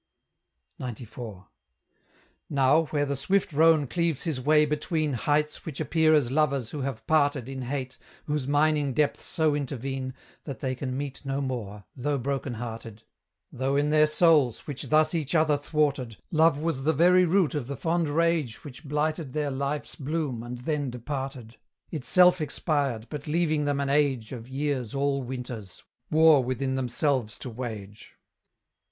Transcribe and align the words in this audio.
XCIV. 0.79 1.45
Now, 2.49 2.85
where 2.85 3.05
the 3.05 3.15
swift 3.15 3.53
Rhone 3.53 3.85
cleaves 3.85 4.23
his 4.23 4.41
way 4.41 4.65
between 4.65 5.13
Heights 5.13 5.63
which 5.63 5.79
appear 5.79 6.15
as 6.15 6.31
lovers 6.31 6.71
who 6.71 6.81
have 6.81 7.05
parted 7.05 7.47
In 7.47 7.61
hate, 7.61 7.99
whose 8.25 8.47
mining 8.47 8.93
depths 8.93 9.23
so 9.25 9.53
intervene, 9.53 10.15
That 10.45 10.59
they 10.59 10.73
can 10.73 10.97
meet 10.97 11.23
no 11.23 11.39
more, 11.39 11.83
though 11.95 12.17
broken 12.17 12.55
hearted; 12.55 13.03
Though 13.51 13.75
in 13.75 13.91
their 13.91 14.07
souls, 14.07 14.61
which 14.65 14.89
thus 14.89 15.13
each 15.13 15.35
other 15.35 15.55
thwarted, 15.55 16.17
Love 16.31 16.59
was 16.59 16.81
the 16.83 16.93
very 16.93 17.25
root 17.25 17.53
of 17.53 17.67
the 17.67 17.77
fond 17.77 18.09
rage 18.09 18.63
Which 18.63 18.83
blighted 18.83 19.33
their 19.33 19.51
life's 19.51 19.93
bloom, 19.93 20.41
and 20.41 20.57
then 20.61 20.89
departed: 20.89 21.57
Itself 21.91 22.41
expired, 22.41 23.05
but 23.11 23.27
leaving 23.27 23.65
them 23.65 23.79
an 23.79 23.89
age 23.91 24.31
Of 24.31 24.49
years 24.49 24.95
all 24.95 25.21
winters 25.21 25.83
war 26.09 26.43
within 26.43 26.73
themselves 26.73 27.37
to 27.37 27.51
wage. 27.51 28.15